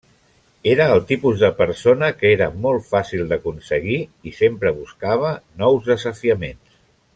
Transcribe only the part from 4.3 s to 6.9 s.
i sempre buscava nous desafiaments.